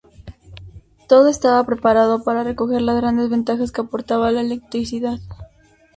[1.07, 5.19] Todo estaba preparado para recoger las grandes ventajas que aportaba la electricidad.